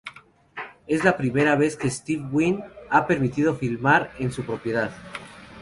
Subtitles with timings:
[0.87, 4.89] Es la primera vez que Steve Wynn ha permitido filmar en su propiedad.